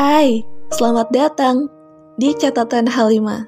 [0.00, 0.40] Hai,
[0.72, 1.68] selamat datang
[2.16, 3.44] di catatan Halima.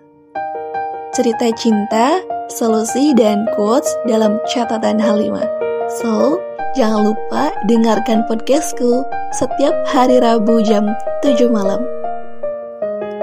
[1.17, 2.21] Cerita cinta,
[2.53, 5.49] solusi, dan quotes dalam catatan Halima.
[5.97, 6.37] So,
[6.77, 9.01] jangan lupa dengarkan podcastku
[9.33, 10.93] setiap hari Rabu jam
[11.25, 11.81] 7 malam.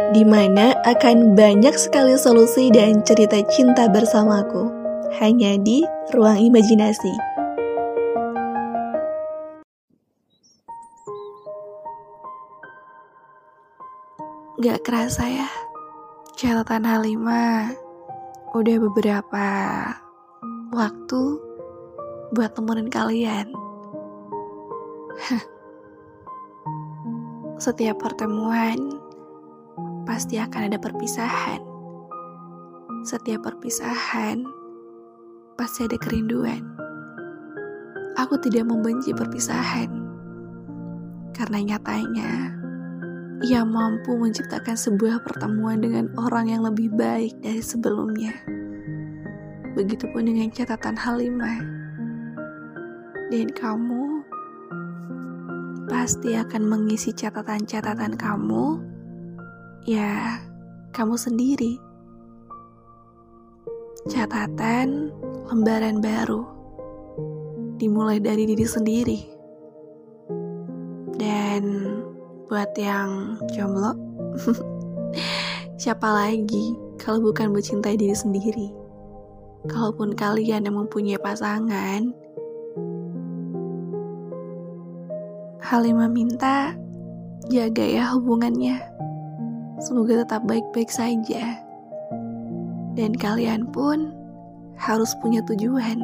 [0.10, 4.74] Di mana akan banyak sekali solusi dan cerita cinta bersamaku.
[5.22, 5.86] Hanya di
[6.18, 7.29] ruang imajinasi.
[14.60, 15.48] Gak kerasa ya,
[16.36, 17.72] catatan Halimah
[18.52, 19.48] udah beberapa
[20.76, 21.24] waktu
[22.36, 23.56] buat temenin kalian.
[27.64, 29.00] Setiap pertemuan
[30.04, 31.64] pasti akan ada perpisahan.
[33.08, 34.44] Setiap perpisahan
[35.56, 36.68] pasti ada kerinduan.
[38.20, 39.88] Aku tidak membenci perpisahan
[41.32, 42.59] karena nyatanya
[43.50, 48.30] ia mampu menciptakan sebuah pertemuan dengan orang yang lebih baik dari sebelumnya.
[49.74, 51.58] Begitupun dengan catatan Halimah.
[53.34, 54.22] Dan kamu
[55.90, 58.66] pasti akan mengisi catatan-catatan kamu,
[59.90, 60.38] ya
[60.94, 61.82] kamu sendiri.
[64.14, 65.10] Catatan
[65.50, 66.46] lembaran baru
[67.82, 69.20] dimulai dari diri sendiri.
[71.18, 71.99] Dan
[72.50, 73.94] buat yang jomblo.
[75.82, 78.74] Siapa lagi kalau bukan mencintai diri sendiri?
[79.70, 82.10] Kalaupun kalian yang mempunyai pasangan
[85.70, 86.74] Halimah minta
[87.46, 88.82] jaga ya hubungannya.
[89.78, 91.62] Semoga tetap baik-baik saja.
[92.98, 94.10] Dan kalian pun
[94.82, 96.02] harus punya tujuan.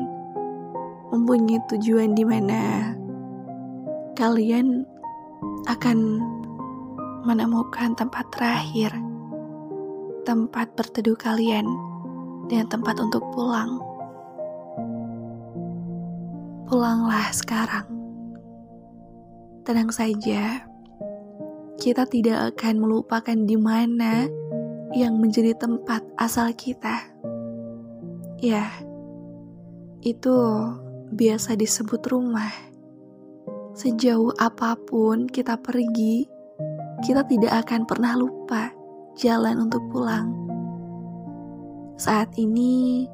[1.09, 2.93] Mempunyai tujuan di mana
[4.13, 4.85] kalian
[5.65, 6.21] akan
[7.25, 8.93] menemukan tempat terakhir,
[10.23, 11.65] tempat berteduh kalian,
[12.47, 13.81] dan tempat untuk pulang.
[16.69, 17.89] Pulanglah sekarang.
[19.65, 20.61] Tenang saja,
[21.81, 24.29] kita tidak akan melupakan di mana
[24.93, 27.01] yang menjadi tempat asal kita.
[28.37, 28.69] Ya,
[30.05, 30.37] itu
[31.09, 32.53] biasa disebut rumah.
[33.73, 36.34] Sejauh apa pun kita pergi,
[37.03, 38.71] kita tidak akan pernah lupa
[39.19, 40.31] jalan untuk pulang.
[41.95, 43.07] Saat ini,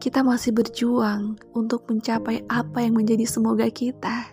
[0.00, 4.28] kita masih berjuang untuk mencapai apa yang menjadi semoga kita.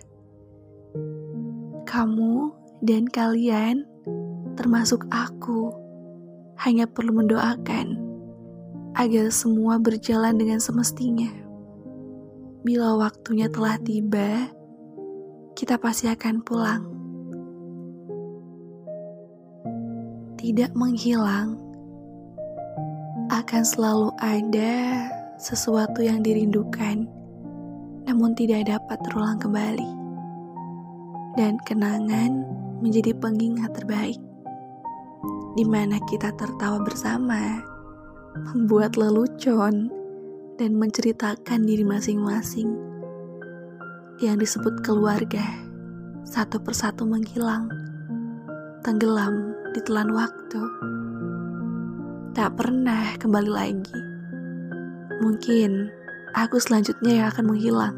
[1.84, 2.52] Kamu
[2.84, 3.84] dan kalian,
[4.56, 5.72] termasuk aku,
[6.60, 8.00] hanya perlu mendoakan
[8.96, 11.32] agar semua berjalan dengan semestinya.
[12.64, 14.48] Bila waktunya telah tiba,
[15.52, 16.93] kita pasti akan pulang.
[20.44, 21.56] Tidak menghilang,
[23.32, 25.08] akan selalu ada
[25.40, 27.08] sesuatu yang dirindukan,
[28.04, 29.88] namun tidak dapat terulang kembali.
[31.40, 32.44] Dan kenangan
[32.84, 34.20] menjadi pengingat terbaik,
[35.56, 37.64] di mana kita tertawa bersama,
[38.52, 39.88] membuat lelucon,
[40.60, 42.68] dan menceritakan diri masing-masing
[44.20, 45.40] yang disebut keluarga
[46.28, 47.64] satu persatu menghilang,
[48.84, 50.62] tenggelam di telan waktu,
[52.30, 54.00] tak pernah kembali lagi.
[55.18, 55.90] Mungkin
[56.30, 57.96] aku selanjutnya yang akan menghilang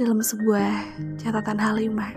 [0.00, 0.72] dalam sebuah
[1.20, 2.12] catatan Halimah.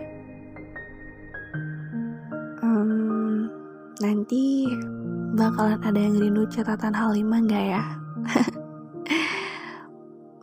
[2.63, 3.51] Hmm,
[3.99, 4.71] nanti
[5.35, 7.83] bakalan ada yang rindu catatan Halimah nggak ya?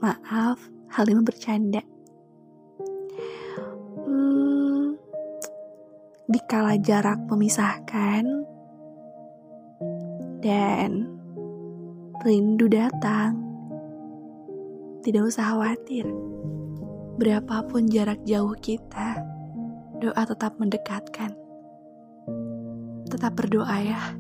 [0.05, 0.61] Maaf,
[0.93, 1.81] Halimah bercanda.
[6.47, 8.23] Dikala jarak memisahkan
[10.39, 11.11] dan
[12.23, 13.35] rindu datang,
[15.03, 16.07] tidak usah khawatir.
[17.19, 19.19] Berapapun jarak jauh kita,
[19.99, 21.35] doa tetap mendekatkan.
[23.11, 24.15] Tetap berdoa ya.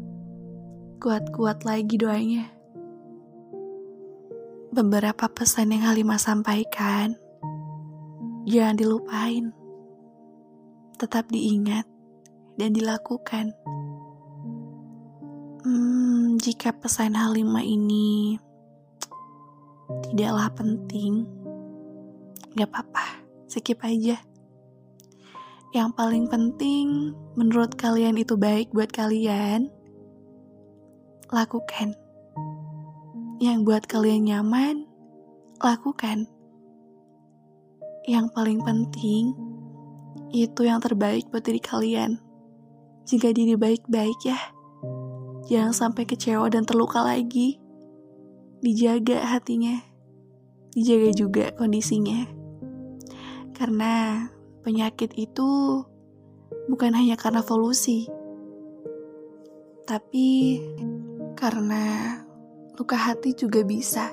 [0.99, 2.50] Kuat-kuat lagi doanya
[4.75, 7.14] beberapa pesan yang Halimah sampaikan,
[8.50, 9.55] jangan dilupain.
[10.99, 11.95] Tetap diingat
[12.56, 13.53] dan dilakukan.
[15.64, 18.41] Hmm, jika pesan Halimah ini
[20.11, 21.25] tidaklah penting,
[22.56, 24.19] gak apa-apa, skip aja.
[25.76, 29.69] Yang paling penting menurut kalian itu baik buat kalian,
[31.29, 31.93] lakukan
[33.37, 34.88] yang buat kalian nyaman,
[35.61, 36.25] lakukan.
[38.09, 39.37] Yang paling penting,
[40.32, 42.25] itu yang terbaik buat diri kalian.
[43.06, 44.35] Jika diri baik-baik ya.
[45.47, 47.62] Jangan sampai kecewa dan terluka lagi.
[48.58, 49.79] Dijaga hatinya.
[50.75, 52.26] Dijaga juga kondisinya.
[53.55, 54.26] Karena
[54.67, 55.47] penyakit itu
[56.67, 58.11] bukan hanya karena polusi,
[59.87, 60.59] tapi
[61.38, 62.19] karena
[62.75, 64.11] luka hati juga bisa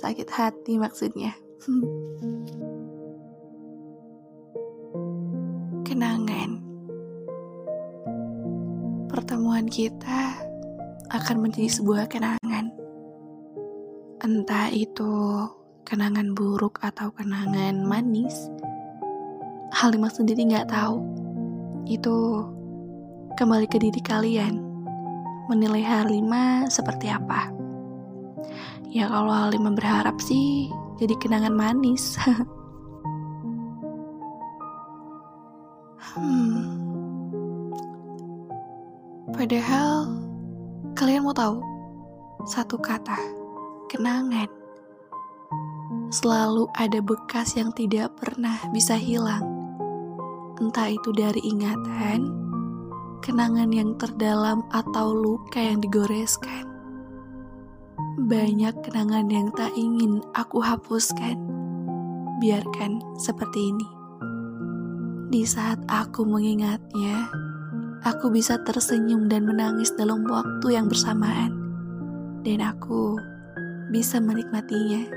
[0.00, 1.36] sakit hati maksudnya.
[5.86, 6.63] Kenangan
[9.44, 10.40] pertemuan kita
[11.12, 12.72] akan menjadi sebuah kenangan.
[14.24, 15.12] Entah itu
[15.84, 18.48] kenangan buruk atau kenangan manis,
[19.68, 20.96] Halimah sendiri nggak tahu.
[21.84, 22.40] Itu
[23.36, 24.64] kembali ke diri kalian.
[25.52, 27.52] Menilai Halimah seperti apa.
[28.88, 32.16] Ya kalau Halimah berharap sih jadi kenangan manis.
[36.16, 36.73] hmm.
[39.34, 40.08] Padahal
[40.94, 41.58] kalian mau tahu
[42.46, 43.18] satu kata
[43.90, 44.46] kenangan
[46.14, 49.64] selalu ada bekas yang tidak pernah bisa hilang
[50.62, 52.30] entah itu dari ingatan,
[53.22, 56.66] kenangan yang terdalam, atau luka yang digoreskan.
[58.24, 61.34] Banyak kenangan yang tak ingin aku hapuskan.
[62.38, 63.88] Biarkan seperti ini.
[65.34, 67.26] Di saat aku mengingatnya,
[68.04, 71.56] aku bisa tersenyum dan menangis dalam waktu yang bersamaan,
[72.44, 73.16] dan aku
[73.88, 75.08] bisa menikmatinya.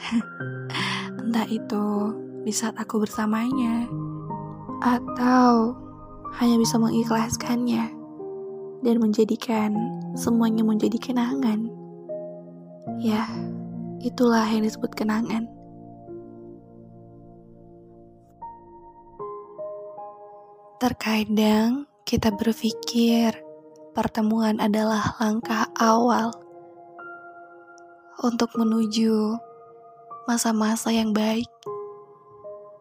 [1.20, 1.86] Entah itu
[2.48, 3.84] di saat aku bersamanya,
[4.80, 5.76] atau
[6.40, 7.92] hanya bisa mengikhlaskannya
[8.84, 9.72] dan menjadikan
[10.16, 11.68] semuanya menjadi kenangan.
[13.00, 13.28] Ya,
[14.00, 15.55] itulah yang disebut kenangan.
[20.76, 23.32] Terkadang kita berpikir
[23.96, 26.36] pertemuan adalah langkah awal
[28.20, 29.40] untuk menuju
[30.28, 31.48] masa-masa yang baik.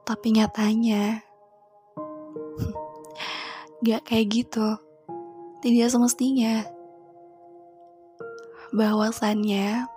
[0.04, 1.24] Tapi nyatanya,
[3.88, 4.76] Gak kayak gitu.
[5.64, 6.68] Tidak semestinya.
[8.76, 9.88] Bahwasannya,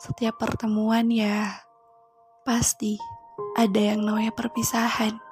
[0.00, 1.52] setiap pertemuan ya
[2.48, 2.96] pasti
[3.60, 5.27] ada yang namanya perpisahan.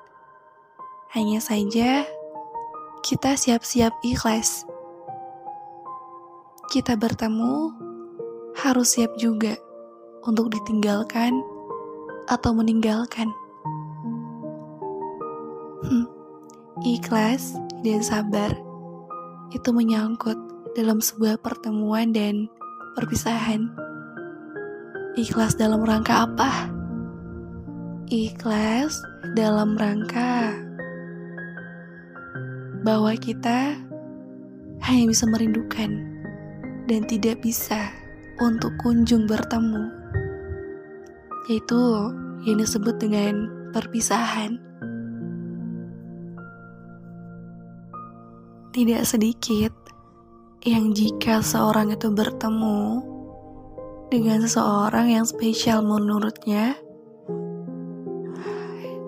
[1.16, 2.04] Hanya saja
[3.00, 4.68] kita siap-siap ikhlas.
[6.68, 7.72] Kita bertemu
[8.60, 9.56] harus siap juga
[10.28, 11.40] untuk ditinggalkan
[12.28, 13.32] atau meninggalkan.
[15.86, 16.16] Hmm
[16.84, 18.52] ikhlas, dan sabar
[19.54, 20.36] itu menyangkut
[20.76, 22.50] dalam sebuah pertemuan dan
[22.98, 23.72] perpisahan.
[25.16, 26.68] Ikhlas dalam rangka apa?
[28.12, 29.00] Ikhlas
[29.32, 30.65] dalam rangka
[32.86, 33.74] bahwa kita
[34.86, 35.90] hanya bisa merindukan
[36.86, 37.90] dan tidak bisa
[38.38, 39.90] untuk kunjung bertemu,
[41.50, 41.82] yaitu
[42.46, 44.62] yang disebut dengan perpisahan.
[48.70, 49.74] Tidak sedikit
[50.62, 53.02] yang jika seorang itu bertemu
[54.14, 56.78] dengan seseorang yang spesial menurutnya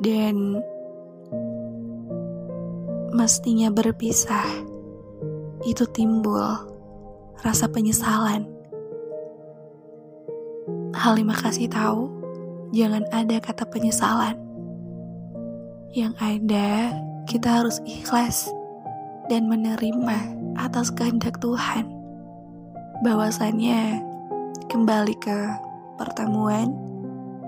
[0.03, 0.59] dan
[3.19, 4.47] mestinya berpisah,
[5.67, 6.39] itu timbul
[7.43, 8.47] rasa penyesalan.
[10.95, 12.07] Halimah kasih tahu,
[12.71, 14.39] jangan ada kata penyesalan.
[15.91, 16.95] Yang ada,
[17.27, 18.55] kita harus ikhlas
[19.27, 20.19] dan menerima
[20.55, 21.91] atas kehendak Tuhan.
[23.03, 23.99] Bahwasannya
[24.71, 25.39] kembali ke
[25.99, 26.71] pertemuan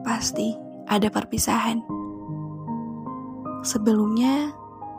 [0.02, 0.58] pasti
[0.90, 1.78] ada perpisahan.
[3.62, 4.50] Sebelumnya,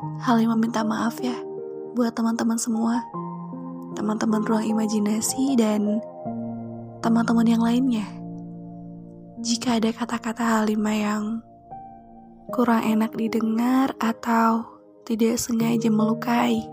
[0.02, 1.38] Halimah minta maaf ya
[1.94, 3.06] buat teman-teman semua,
[3.94, 6.02] teman-teman ruang imajinasi dan
[7.06, 8.10] teman-teman yang lainnya.
[9.46, 11.24] Jika ada kata-kata Halimah yang
[12.50, 14.66] kurang enak didengar atau
[15.06, 16.66] tidak sengaja melukai.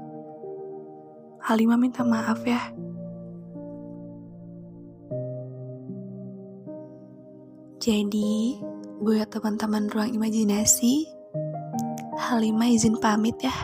[1.45, 2.61] Halimah minta maaf ya.
[7.77, 8.57] Jadi,
[9.05, 11.18] buat teman-teman ruang imajinasi,
[12.29, 13.57] Halimah izin pamit ya.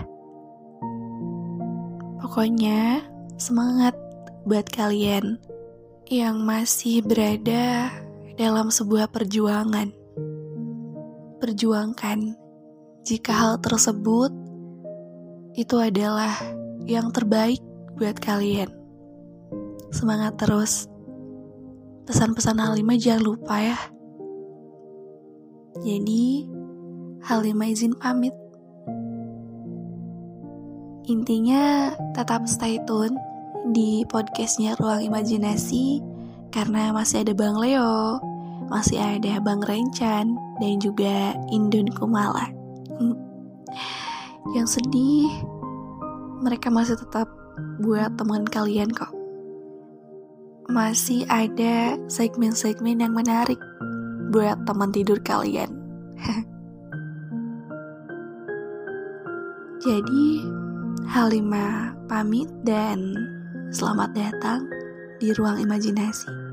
[2.16, 3.04] Pokoknya,
[3.36, 3.92] semangat
[4.48, 5.36] buat kalian
[6.08, 7.92] yang masih berada
[8.40, 9.92] dalam sebuah perjuangan.
[11.44, 12.40] Perjuangkan
[13.04, 14.32] jika hal tersebut
[15.52, 16.32] itu adalah
[16.88, 17.60] yang terbaik
[18.00, 18.72] buat kalian.
[19.92, 20.88] Semangat terus.
[22.08, 23.76] Pesan-pesan Halimah jangan lupa ya.
[25.84, 26.48] Jadi,
[27.28, 28.32] Halimah izin pamit.
[31.04, 33.20] Intinya tetap stay tune
[33.76, 36.00] di podcastnya Ruang Imajinasi
[36.48, 38.16] karena masih ada Bang Leo,
[38.72, 40.32] masih ada Bang Rencan,
[40.64, 42.48] dan juga Indun Kumala.
[44.56, 45.28] Yang sedih,
[46.40, 47.28] mereka masih tetap
[47.84, 49.12] buat teman kalian kok.
[50.72, 53.60] Masih ada segmen-segmen yang menarik
[54.32, 55.68] buat teman tidur kalian.
[59.84, 60.53] Jadi,
[61.04, 63.12] Halimah pamit dan
[63.68, 64.64] selamat datang
[65.20, 66.43] di ruang imajinasi.